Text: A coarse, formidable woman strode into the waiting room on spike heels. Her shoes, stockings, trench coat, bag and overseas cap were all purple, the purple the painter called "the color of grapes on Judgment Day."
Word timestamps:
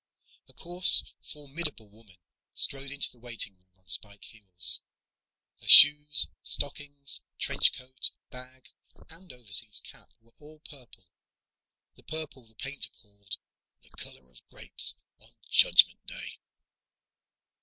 A 0.47 0.53
coarse, 0.53 1.13
formidable 1.21 1.87
woman 1.87 2.17
strode 2.55 2.89
into 2.89 3.11
the 3.11 3.19
waiting 3.19 3.53
room 3.55 3.69
on 3.77 3.87
spike 3.87 4.23
heels. 4.23 4.81
Her 5.61 5.67
shoes, 5.67 6.25
stockings, 6.41 7.21
trench 7.37 7.71
coat, 7.77 8.09
bag 8.31 8.71
and 9.11 9.31
overseas 9.31 9.79
cap 9.79 10.09
were 10.19 10.33
all 10.39 10.59
purple, 10.67 11.05
the 11.93 12.01
purple 12.01 12.47
the 12.47 12.55
painter 12.55 12.89
called 12.99 13.37
"the 13.83 13.89
color 13.91 14.27
of 14.31 14.43
grapes 14.47 14.95
on 15.19 15.33
Judgment 15.49 16.03
Day." 16.07 16.39